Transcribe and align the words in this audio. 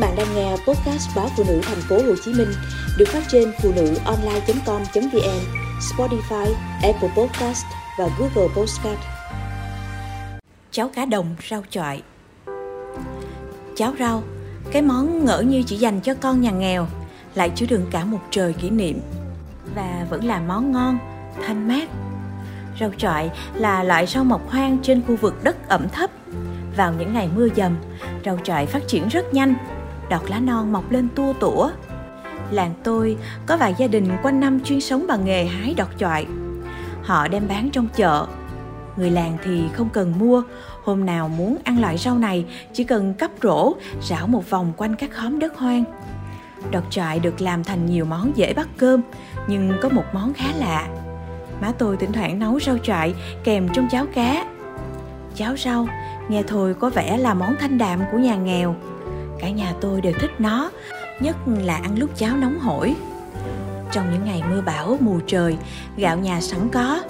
bạn 0.00 0.16
đang 0.16 0.34
nghe 0.34 0.50
podcast 0.50 1.16
báo 1.16 1.28
phụ 1.36 1.44
nữ 1.48 1.60
thành 1.62 1.80
phố 1.88 1.96
Hồ 1.96 2.14
Chí 2.24 2.32
Minh 2.34 2.48
được 2.98 3.08
phát 3.08 3.22
trên 3.28 3.52
phụ 3.62 3.72
nữ 3.76 3.94
online.com.vn, 4.04 5.40
Spotify, 5.80 6.52
Apple 6.82 7.08
Podcast 7.16 7.64
và 7.98 8.08
Google 8.18 8.54
Podcast. 8.56 8.98
Cháo 10.70 10.88
cá 10.88 11.04
đồng 11.04 11.36
rau 11.50 11.62
chọi 11.70 12.02
Cháo 13.76 13.92
rau, 13.98 14.22
cái 14.72 14.82
món 14.82 15.24
ngỡ 15.24 15.40
như 15.40 15.62
chỉ 15.66 15.76
dành 15.76 16.00
cho 16.00 16.14
con 16.14 16.40
nhà 16.40 16.50
nghèo, 16.50 16.86
lại 17.34 17.50
chứa 17.54 17.66
đựng 17.66 17.86
cả 17.90 18.04
một 18.04 18.20
trời 18.30 18.52
kỷ 18.52 18.70
niệm 18.70 19.00
và 19.74 20.06
vẫn 20.10 20.24
là 20.24 20.40
món 20.40 20.72
ngon, 20.72 20.98
thanh 21.46 21.68
mát. 21.68 21.88
Rau 22.80 22.90
chọi 22.98 23.30
là 23.54 23.82
loại 23.82 24.06
rau 24.06 24.24
mọc 24.24 24.50
hoang 24.50 24.78
trên 24.82 25.02
khu 25.06 25.16
vực 25.16 25.44
đất 25.44 25.68
ẩm 25.68 25.88
thấp. 25.88 26.10
Vào 26.76 26.94
những 26.98 27.14
ngày 27.14 27.28
mưa 27.36 27.48
dầm, 27.56 27.76
rau 28.24 28.38
chọi 28.44 28.66
phát 28.66 28.88
triển 28.88 29.08
rất 29.08 29.34
nhanh 29.34 29.54
đọt 30.10 30.30
lá 30.30 30.40
non 30.40 30.72
mọc 30.72 30.90
lên 30.90 31.08
tua 31.14 31.32
tủa. 31.32 31.70
Làng 32.50 32.74
tôi 32.84 33.16
có 33.46 33.56
vài 33.56 33.74
gia 33.78 33.86
đình 33.86 34.08
quanh 34.22 34.40
năm 34.40 34.60
chuyên 34.60 34.80
sống 34.80 35.06
bằng 35.08 35.24
nghề 35.24 35.44
hái 35.44 35.74
đọt 35.74 35.88
chọi. 35.98 36.26
Họ 37.02 37.28
đem 37.28 37.48
bán 37.48 37.70
trong 37.70 37.88
chợ. 37.96 38.26
Người 38.96 39.10
làng 39.10 39.38
thì 39.44 39.62
không 39.72 39.88
cần 39.88 40.18
mua, 40.18 40.42
hôm 40.84 41.06
nào 41.06 41.28
muốn 41.28 41.56
ăn 41.64 41.80
loại 41.80 41.98
rau 41.98 42.18
này 42.18 42.46
chỉ 42.72 42.84
cần 42.84 43.14
cắp 43.14 43.30
rổ, 43.42 43.72
rảo 44.02 44.26
một 44.26 44.50
vòng 44.50 44.72
quanh 44.76 44.96
các 44.96 45.10
khóm 45.12 45.38
đất 45.38 45.58
hoang. 45.58 45.84
Đọt 46.70 46.84
chọi 46.90 47.18
được 47.18 47.40
làm 47.40 47.64
thành 47.64 47.86
nhiều 47.86 48.04
món 48.04 48.36
dễ 48.36 48.54
bắt 48.54 48.68
cơm, 48.76 49.00
nhưng 49.48 49.72
có 49.82 49.88
một 49.88 50.04
món 50.12 50.34
khá 50.34 50.46
lạ. 50.58 50.88
Má 51.60 51.72
tôi 51.78 51.96
thỉnh 51.96 52.12
thoảng 52.12 52.38
nấu 52.38 52.60
rau 52.60 52.78
chọi 52.78 53.14
kèm 53.44 53.68
trong 53.72 53.88
cháo 53.90 54.06
cá. 54.14 54.44
Cháo 55.34 55.56
rau, 55.56 55.88
nghe 56.28 56.42
thôi 56.42 56.74
có 56.80 56.90
vẻ 56.90 57.16
là 57.16 57.34
món 57.34 57.54
thanh 57.60 57.78
đạm 57.78 58.00
của 58.12 58.18
nhà 58.18 58.36
nghèo, 58.36 58.76
cả 59.40 59.50
nhà 59.50 59.74
tôi 59.80 60.00
đều 60.00 60.12
thích 60.20 60.30
nó, 60.38 60.70
nhất 61.20 61.36
là 61.46 61.76
ăn 61.76 61.98
lúc 61.98 62.10
cháo 62.16 62.36
nóng 62.36 62.58
hổi. 62.58 62.94
Trong 63.92 64.12
những 64.12 64.24
ngày 64.24 64.42
mưa 64.50 64.60
bão, 64.60 64.96
mù 65.00 65.20
trời, 65.26 65.56
gạo 65.96 66.16
nhà 66.16 66.40
sẵn 66.40 66.68
có. 66.72 67.00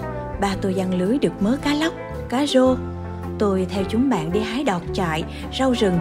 Ba 0.41 0.57
tôi 0.61 0.75
giăng 0.75 0.95
lưới 0.95 1.19
được 1.19 1.43
mớ 1.43 1.57
cá 1.63 1.75
lóc, 1.75 1.93
cá 2.29 2.47
rô. 2.47 2.77
Tôi 3.39 3.67
theo 3.71 3.85
chúng 3.89 4.11
bạn 4.11 4.33
đi 4.33 4.41
hái 4.41 4.65
đọt 4.65 4.83
trại, 4.93 5.25
rau 5.59 5.73
rừng, 5.73 5.99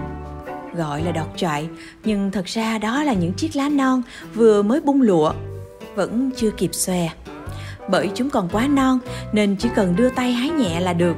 gọi 0.76 1.03
là 1.03 1.12
đọt 1.12 1.28
trại. 1.36 1.70
Nhưng 2.03 2.31
thật 2.31 2.46
ra 2.46 2.78
đó 2.78 3.03
là 3.03 3.14
những 3.14 3.34
chiếc 3.34 3.56
lá 3.56 3.70
non 3.70 4.02
vừa 4.34 4.62
mới 4.62 4.81
bung 4.81 5.02
lụa, 5.02 5.34
vẫn 5.96 6.31
chưa 6.36 6.52
kịp 6.52 6.70
xòe. 6.73 7.09
Bởi 7.90 8.09
chúng 8.16 8.30
còn 8.30 8.50
quá 8.52 8.68
non, 8.68 9.00
nên 9.34 9.56
chỉ 9.56 9.70
cần 9.75 9.96
đưa 9.96 10.09
tay 10.09 10.31
hái 10.31 10.50
nhẹ 10.50 10.80
là 10.80 10.94
được. 10.94 11.16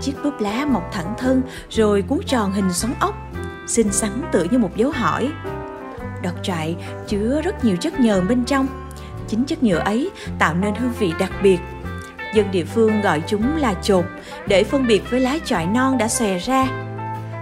Chiếc 0.00 0.12
búp 0.24 0.40
lá 0.40 0.66
mọc 0.66 0.90
thẳng 0.92 1.14
thân, 1.18 1.42
rồi 1.70 2.02
cuốn 2.02 2.18
tròn 2.26 2.52
hình 2.52 2.72
xoắn 2.72 2.94
ốc 3.00 3.14
xinh 3.66 3.92
xắn 3.92 4.22
tựa 4.32 4.44
như 4.50 4.58
một 4.58 4.76
dấu 4.76 4.90
hỏi. 4.90 5.28
Đọt 6.22 6.34
trại 6.42 6.76
chứa 7.08 7.40
rất 7.44 7.64
nhiều 7.64 7.76
chất 7.76 8.00
nhờn 8.00 8.28
bên 8.28 8.44
trong. 8.44 8.66
Chính 9.28 9.44
chất 9.44 9.62
nhựa 9.62 9.78
ấy 9.78 10.10
tạo 10.38 10.54
nên 10.54 10.74
hương 10.74 10.92
vị 10.98 11.12
đặc 11.18 11.32
biệt. 11.42 11.58
Dân 12.34 12.50
địa 12.50 12.64
phương 12.64 13.00
gọi 13.00 13.22
chúng 13.26 13.56
là 13.56 13.74
chột 13.74 14.04
để 14.48 14.64
phân 14.64 14.86
biệt 14.86 15.10
với 15.10 15.20
lá 15.20 15.38
chọi 15.44 15.66
non 15.66 15.98
đã 15.98 16.08
xòe 16.08 16.38
ra. 16.38 16.66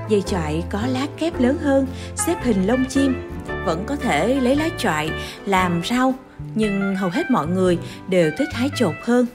Dây 0.08 0.22
chọi 0.22 0.62
có 0.70 0.80
lá 0.86 1.06
kép 1.19 1.41
lớn 1.41 1.58
hơn, 1.62 1.86
xếp 2.17 2.36
hình 2.42 2.67
lông 2.67 2.84
chim. 2.84 3.30
Vẫn 3.64 3.84
có 3.86 3.97
thể 3.97 4.41
lấy 4.41 4.56
lá 4.56 4.69
chọi 4.78 5.11
làm 5.47 5.83
rau, 5.84 6.14
nhưng 6.55 6.97
hầu 6.97 7.11
hết 7.11 7.30
mọi 7.30 7.47
người 7.47 7.78
đều 8.08 8.30
thích 8.39 8.48
hái 8.52 8.70
chột 8.77 8.95
hơn. 9.05 9.27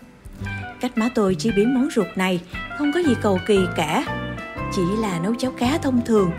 Cách 0.81 0.97
má 0.97 1.09
tôi 1.15 1.35
chế 1.35 1.51
biến 1.55 1.73
món 1.73 1.89
ruột 1.95 2.07
này 2.15 2.41
không 2.77 2.91
có 2.93 2.99
gì 2.99 3.15
cầu 3.21 3.39
kỳ 3.47 3.59
cả 3.75 4.03
chỉ 4.79 4.95
là 5.01 5.19
nấu 5.19 5.35
cháo 5.35 5.51
cá 5.57 5.77
thông 5.77 6.01
thường. 6.05 6.31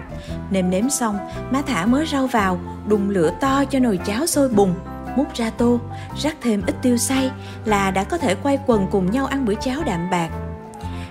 Nêm 0.51 0.71
nếm 0.71 0.91
xong, 0.91 1.19
má 1.51 1.63
thả 1.67 1.87
mớ 1.87 2.05
rau 2.13 2.27
vào, 2.27 2.61
đun 2.87 3.09
lửa 3.09 3.31
to 3.41 3.65
cho 3.65 3.79
nồi 3.79 3.99
cháo 4.07 4.27
sôi 4.27 4.49
bùng, 4.49 4.75
múc 5.17 5.35
ra 5.35 5.51
tô, 5.51 5.81
rắc 6.19 6.37
thêm 6.43 6.63
ít 6.67 6.75
tiêu 6.83 6.97
xay 6.97 7.31
là 7.65 7.91
đã 7.91 8.05
có 8.05 8.19
thể 8.19 8.35
quay 8.35 8.59
quần 8.67 8.87
cùng 8.91 9.11
nhau 9.11 9.27
ăn 9.27 9.45
bữa 9.45 9.55
cháo 9.55 9.83
đạm 9.87 10.11
bạc. 10.11 10.29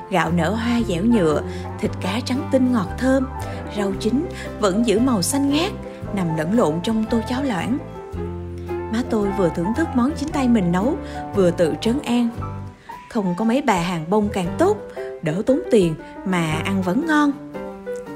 Gạo 0.09 0.31
nở 0.31 0.51
hoa 0.51 0.81
dẻo 0.87 1.03
nhựa, 1.03 1.41
thịt 1.79 1.91
cá 2.01 2.19
trắng 2.25 2.49
tinh 2.51 2.73
ngọt 2.73 2.87
thơm, 2.97 3.27
rau 3.77 3.91
chín 3.99 4.25
vẫn 4.59 4.87
giữ 4.87 4.99
màu 4.99 5.21
xanh 5.21 5.49
ngát, 5.49 5.71
nằm 6.15 6.37
lẫn 6.37 6.57
lộn 6.57 6.73
trong 6.83 7.05
tô 7.09 7.19
cháo 7.29 7.43
loãng. 7.43 7.77
Má 8.93 9.03
tôi 9.09 9.29
vừa 9.37 9.49
thưởng 9.55 9.73
thức 9.75 9.87
món 9.95 10.11
chính 10.17 10.29
tay 10.29 10.47
mình 10.47 10.71
nấu, 10.71 10.97
vừa 11.35 11.51
tự 11.51 11.73
trấn 11.81 11.99
an. 12.05 12.29
Không 13.09 13.35
có 13.37 13.45
mấy 13.45 13.61
bà 13.61 13.73
hàng 13.73 14.05
bông 14.09 14.29
càng 14.33 14.55
tốt, 14.57 14.77
đỡ 15.21 15.41
tốn 15.45 15.59
tiền 15.71 15.95
mà 16.25 16.61
ăn 16.65 16.81
vẫn 16.81 17.05
ngon. 17.07 17.31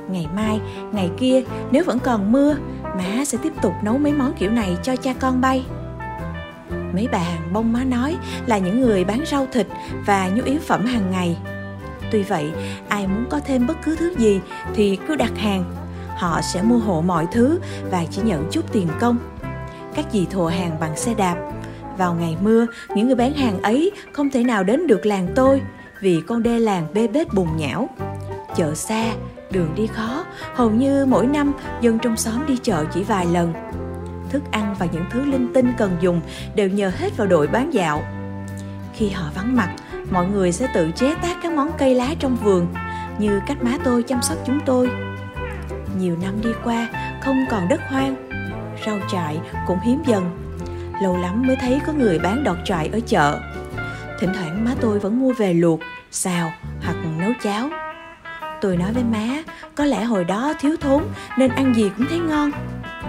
Ngày 0.10 0.28
mai, 0.36 0.60
ngày 0.92 1.10
kia, 1.20 1.44
nếu 1.72 1.84
vẫn 1.84 2.00
còn 2.00 2.32
mưa, 2.32 2.56
má 2.84 3.26
sẽ 3.26 3.38
tiếp 3.42 3.54
tục 3.62 3.74
nấu 3.84 3.98
mấy 3.98 4.14
món 4.14 4.34
kiểu 4.34 4.52
này 4.52 4.78
cho 4.84 4.96
cha 4.96 5.14
con 5.20 5.42
bay. 5.42 5.66
Mấy 6.94 7.08
bà 7.12 7.18
hàng 7.18 7.54
bông 7.54 7.74
má 7.74 7.84
nói 7.84 8.18
là 8.46 8.58
những 8.58 8.82
người 8.82 9.04
bán 9.04 9.24
rau 9.26 9.48
thịt 9.52 9.68
và 10.06 10.30
nhu 10.36 10.44
yếu 10.44 10.60
phẩm 10.60 10.86
hàng 10.86 11.12
ngày. 11.12 11.38
Tuy 12.12 12.24
vậy, 12.24 12.52
ai 12.88 13.08
muốn 13.08 13.26
có 13.30 13.40
thêm 13.40 13.68
bất 13.68 13.78
cứ 13.84 13.96
thứ 13.96 14.14
gì 14.18 14.42
thì 14.74 14.98
cứ 15.08 15.16
đặt 15.16 15.38
hàng. 15.38 15.64
Họ 16.18 16.42
sẽ 16.42 16.62
mua 16.62 16.78
hộ 16.78 17.02
mọi 17.02 17.28
thứ 17.32 17.60
và 17.92 18.06
chỉ 18.12 18.22
nhận 18.22 18.48
chút 18.52 18.72
tiền 18.72 18.88
công. 19.00 19.18
Các 19.96 20.06
dì 20.12 20.26
thùa 20.26 20.48
hàng 20.48 20.78
bằng 20.80 20.98
xe 20.98 21.14
đạp. 21.14 21.36
Vào 21.98 22.14
ngày 22.14 22.38
mưa, 22.42 22.68
những 22.96 23.08
người 23.08 23.16
bán 23.16 23.34
hàng 23.34 23.62
ấy 23.62 23.92
không 24.12 24.30
thể 24.30 24.44
nào 24.44 24.64
đến 24.64 24.88
được 24.88 25.06
làng 25.06 25.28
tôi 25.36 25.62
vì 26.02 26.22
con 26.28 26.44
đê 26.44 26.60
làng 26.60 26.88
bê 26.94 27.08
bết 27.08 27.34
bùn 27.34 27.58
nhão. 27.58 27.90
Chợ 28.56 28.76
xa, 28.76 29.14
đường 29.52 29.70
đi 29.76 29.88
khó, 29.88 30.26
hầu 30.54 30.70
như 30.70 31.06
mỗi 31.06 31.28
năm 31.28 31.54
dân 31.82 32.00
trong 32.00 32.18
xóm 32.18 32.46
đi 32.48 32.58
chợ 32.58 32.86
chỉ 32.94 33.04
vài 33.04 33.26
lần. 33.26 33.54
Thức 34.30 34.44
ăn 34.52 34.76
và 34.80 34.88
những 34.94 35.06
thứ 35.12 35.26
linh 35.26 35.54
tinh 35.54 35.74
cần 35.78 35.98
dùng 36.02 36.22
đều 36.56 36.70
nhờ 36.70 36.92
hết 36.98 37.18
vào 37.18 37.28
đội 37.28 37.48
bán 37.48 37.74
dạo. 37.74 38.04
Khi 38.94 39.10
họ 39.10 39.30
vắng 39.36 39.56
mặt, 39.56 39.70
mọi 40.12 40.26
người 40.28 40.52
sẽ 40.52 40.68
tự 40.74 40.92
chế 40.96 41.16
tác 41.16 41.38
các 41.44 41.52
món 41.52 41.72
cây 41.78 41.96
lá 41.96 42.08
trong 42.20 42.36
vườn, 42.36 42.68
như 43.20 43.42
cách 43.48 43.64
má 43.64 43.78
tôi 43.84 44.04
chăm 44.04 44.22
sóc 44.22 44.38
chúng 44.46 44.60
tôi. 44.66 44.90
Nhiều 46.00 46.18
năm 46.22 46.42
đi 46.42 46.50
qua, 46.64 46.90
không 47.22 47.46
còn 47.50 47.68
đất 47.68 47.82
hoang, 47.90 48.16
rau 48.86 49.00
trại 49.12 49.40
cũng 49.68 49.80
hiếm 49.80 50.04
dần. 50.06 50.30
Lâu 51.02 51.18
lắm 51.18 51.48
mới 51.48 51.56
thấy 51.62 51.80
có 51.88 51.94
người 51.94 52.20
bán 52.20 52.44
đọt 52.44 52.58
trại 52.66 52.90
ở 52.94 53.00
chợ 53.06 53.40
Thỉnh 54.20 54.34
thoảng 54.34 54.66
má 54.66 54.76
tôi 54.82 55.00
vẫn 55.00 55.20
mua 55.20 55.34
về 55.34 55.54
luộc, 55.54 55.80
xào 56.12 56.54
hoặc 56.82 56.96
nấu 57.20 57.32
cháo. 57.44 57.70
Tôi 58.62 58.78
nói 58.78 58.94
với 58.94 59.04
má, 59.04 59.44
có 59.76 59.86
lẽ 59.86 60.04
hồi 60.04 60.24
đó 60.24 60.54
thiếu 60.60 60.76
thốn 60.82 61.04
nên 61.38 61.52
ăn 61.52 61.74
gì 61.76 61.92
cũng 61.98 62.08
thấy 62.10 62.20
ngon. 62.20 62.52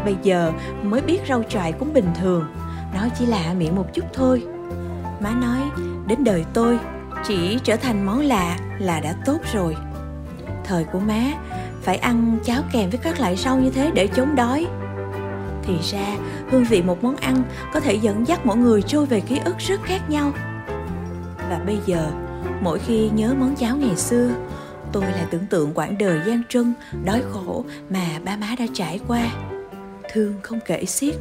Bây 0.04 0.16
giờ 0.22 0.53
mới 0.82 1.00
biết 1.00 1.19
rau 1.28 1.42
trại 1.42 1.72
cũng 1.72 1.92
bình 1.92 2.09
thường, 2.20 2.47
nó 2.94 3.00
chỉ 3.19 3.26
lạ 3.26 3.54
miệng 3.59 3.76
một 3.76 3.94
chút 3.94 4.04
thôi. 4.12 4.42
Má 5.20 5.31
nói, 5.31 5.60
đến 6.06 6.25
đời 6.25 6.44
tôi, 6.54 6.78
chỉ 7.25 7.59
trở 7.65 7.76
thành 7.76 8.06
món 8.06 8.21
lạ 8.21 8.59
là 8.78 9.00
đã 9.00 9.15
tốt 9.25 9.38
rồi. 9.53 9.76
Thời 10.65 10.84
của 10.84 10.98
má, 10.98 11.22
phải 11.82 11.97
ăn 11.97 12.38
cháo 12.44 12.62
kèm 12.72 12.91
với 12.91 12.98
các 13.03 13.21
loại 13.21 13.36
rau 13.36 13.59
như 13.59 13.71
thế 13.71 13.91
để 13.94 14.06
chống 14.06 14.36
đói. 14.36 14.66
Thì 15.62 15.75
ra, 15.82 16.16
hương 16.50 16.65
vị 16.65 16.82
một 16.82 17.04
món 17.04 17.16
ăn 17.16 17.42
có 17.72 17.81
thể 17.81 17.94
dẫn 17.94 18.26
dắt 18.26 18.47
mọi 18.47 18.56
người 18.56 18.82
trôi 18.82 19.06
về 19.06 19.21
ký 19.21 19.41
ức 19.44 19.59
rất 19.59 19.81
khác 19.82 20.10
nhau. 20.10 20.32
Và 21.50 21.60
bây 21.66 21.78
giờ, 21.87 22.10
mỗi 22.62 22.78
khi 22.78 23.10
nhớ 23.15 23.34
món 23.38 23.56
cháo 23.56 23.77
ngày 23.77 23.97
xưa, 23.97 24.31
tôi 24.93 25.03
lại 25.03 25.27
tưởng 25.31 25.47
tượng 25.50 25.72
quãng 25.75 25.99
đời 25.99 26.21
gian 26.27 26.43
truân, 26.49 26.75
đói 27.05 27.22
khổ 27.31 27.65
mà 27.91 28.06
ba 28.25 28.37
má 28.37 28.55
đã 28.59 28.66
trải 28.75 29.00
qua. 29.09 29.31
Thương 30.12 30.34
không 30.43 30.59
kể 30.66 30.84
xiết. 30.84 31.15